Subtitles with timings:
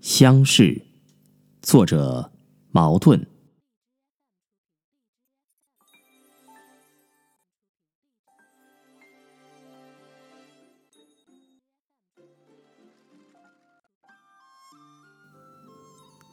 [0.00, 0.80] 乡试，
[1.60, 2.32] 作者
[2.70, 3.26] 茅盾。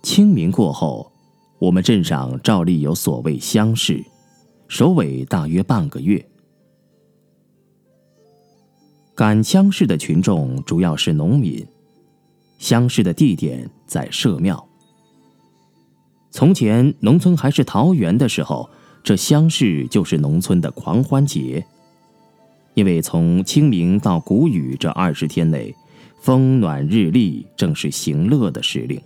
[0.01, 1.11] 清明过后，
[1.59, 4.01] 我们镇上照例有所谓乡试，
[4.69, 6.25] 首尾大约半个月。
[9.13, 11.67] 赶乡试的群众主要是农民。
[12.57, 14.67] 乡试的地点在社庙。
[16.31, 18.69] 从前农村还是桃园的时候，
[19.03, 21.65] 这乡试就是农村的狂欢节。
[22.75, 25.73] 因为从清明到谷雨这二十天内，
[26.21, 29.01] 风暖日丽，正是行乐的时令，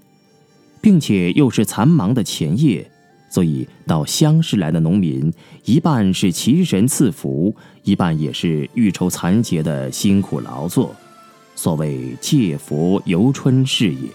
[0.81, 2.91] 并且又是残忙的前夜，
[3.29, 5.31] 所以到乡试来的农民，
[5.63, 10.93] 一半是祈神赐福，一半也是欲筹残节的辛苦劳作。
[11.61, 14.09] 所谓借佛游春是也。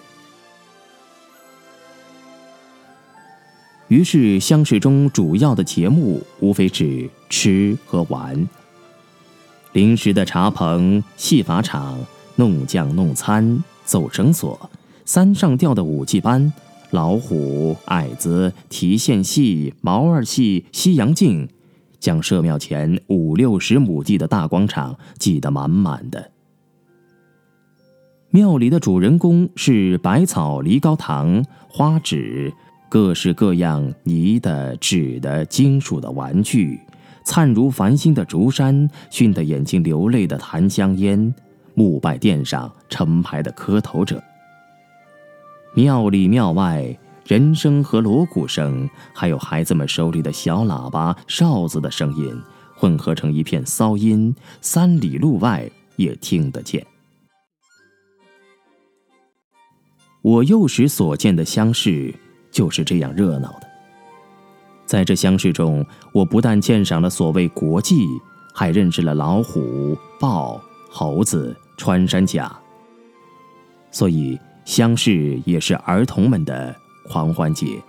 [3.86, 8.48] 于是乡试中主要的节目无非是吃和玩。
[9.74, 11.96] 临时的茶棚、戏法场、
[12.34, 14.68] 弄酱弄餐、走绳索、
[15.04, 16.52] 三上吊的舞伎班、
[16.90, 21.48] 老虎、矮子、提线戏、毛二戏、西洋镜，
[22.00, 26.32] 将社庙前五六十亩地的大广场挤得满满的。
[28.36, 32.52] 庙里的主人公是百草、梨膏糖、花纸，
[32.86, 36.78] 各式各样泥的、纸的、金属的玩具，
[37.24, 41.34] 灿如繁星的竹山，熏得眼睛流泪的檀香烟，
[41.72, 44.22] 墓拜殿上成排的磕头者。
[45.72, 52.38] 庙里庙外，人声和锣鼓声，还有孩子们手里的小喇叭、哨子的声音，
[52.74, 56.86] 混合成一片骚音，三里路外也听得见。
[60.26, 62.12] 我幼时所见的乡试
[62.50, 63.68] 就是这样热闹的。
[64.84, 68.04] 在这乡试中，我不但鉴赏了所谓国技，
[68.52, 70.60] 还认识了老虎、豹、
[70.90, 72.52] 猴子、穿山甲。
[73.92, 76.74] 所以，乡试也是儿童们的
[77.08, 77.80] 狂欢节。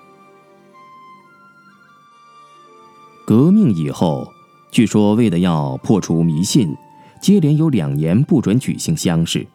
[3.25, 4.31] 革命以后，
[4.69, 6.71] 据说为了要破除迷信，
[7.19, 9.47] 接连有两年不准举行乡试。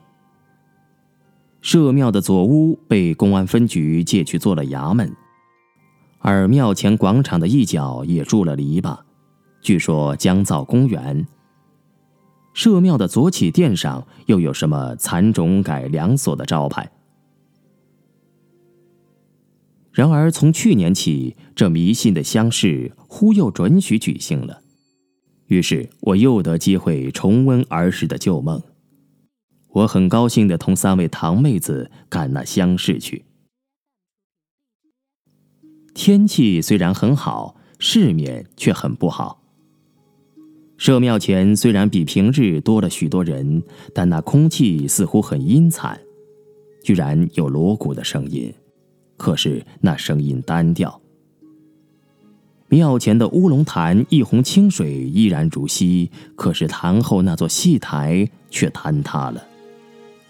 [1.63, 5.15] 社庙的左屋被公安分局借去做了衙门，
[6.19, 8.99] 而庙前广场的一角也筑了篱笆，
[9.61, 11.25] 据说将造公园。
[12.53, 16.91] 社庙的左起殿上又有什么蚕种改良所的招牌？
[19.93, 24.63] 然而从去年起，这迷信的乡试忽又准许举行了，
[25.47, 28.61] 于是我又得机会重温儿时的旧梦。
[29.73, 33.25] 我很高兴的同三位堂妹子赶那乡试去。
[35.95, 39.43] 天气虽然很好，市面却很不好。
[40.77, 43.63] 社庙前虽然比平日多了许多人，
[43.95, 46.01] 但那空气似乎很阴惨，
[46.83, 48.53] 居然有锣鼓的声音，
[49.17, 51.01] 可是那声音单调。
[52.69, 59.47] 庙前的乌龙潭一泓清水依然如昔，可是潭后那座戏台却坍塌了。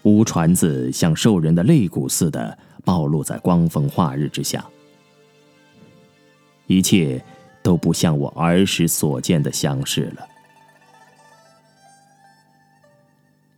[0.03, 4.65] 乌船子像兽人的肋骨似的暴露在光风化日之下，
[6.67, 7.23] 一切
[7.61, 10.27] 都不像我儿时所见的乡试了。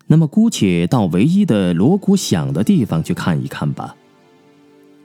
[0.08, 3.96] 那么，姑且到唯一的锣鼓响的地方去看一看吧。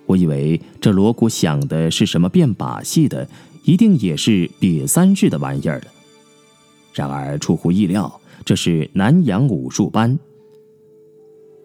[0.05, 3.27] 我以为这锣鼓响的是什么变把戏的，
[3.65, 5.85] 一定也是瘪三式的玩意儿了。
[6.93, 10.19] 然而出乎意料，这是南洋武术班。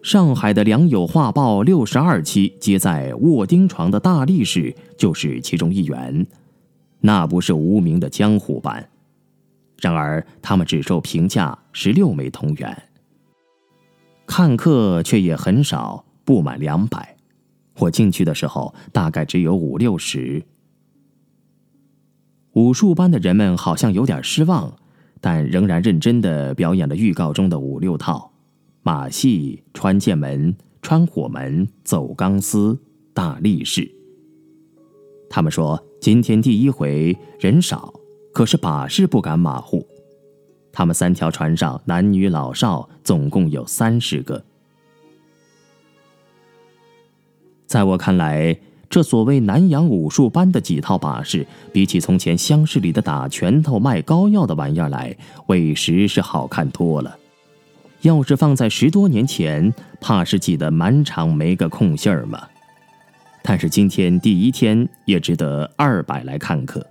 [0.06, 6.24] 上海的《良友画报》六十二期接在卧钉床的大力士就是其中一员，
[7.00, 8.88] 那不是无名的江湖班。
[9.80, 12.84] 然而他们只收评价十六枚铜元，
[14.28, 17.16] 看客却也很少，不满两百。
[17.80, 20.40] 我进去的时候大概只有五六十。
[22.52, 24.72] 武术班的人们好像有点失望，
[25.20, 28.30] 但仍然认真的表演了预告中的五六套。
[28.86, 32.80] 马戏、穿剑门、穿火门、走钢丝、
[33.12, 33.90] 大力士。
[35.28, 37.92] 他们说今天第一回人少，
[38.32, 39.84] 可是把式不敢马虎。
[40.70, 44.44] 他们三条船上男女老少总共有三十个。
[47.66, 48.56] 在我看来，
[48.88, 55.16] 这所谓南洋武术班的几套把式，比起从前乡试里的打拳头、卖膏药的玩意儿来，
[55.48, 57.18] 委实是好看多了。
[58.06, 62.46] 要是放在十多年前，怕是挤得满场没个空隙儿嘛。
[63.42, 66.86] 但是今天第一天也值得二百来看客。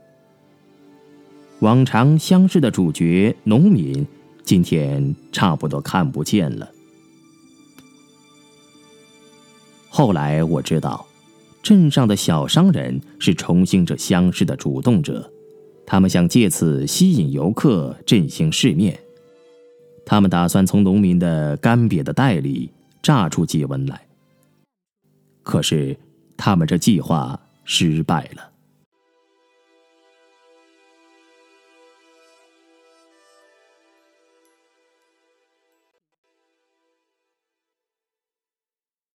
[1.60, 4.06] 往常乡试的主角农民，
[4.44, 6.70] 今天差不多看不见了。
[9.88, 11.08] 后来我知道，
[11.64, 15.32] 镇上的小商人是重新这乡试的主动者，
[15.86, 19.00] 他们想借此吸引游客，振兴市面。
[20.06, 22.72] 他们打算从农民的干瘪的袋里
[23.02, 24.02] 榨出几文来，
[25.44, 25.98] 可是
[26.38, 28.52] 他们这计划失败了。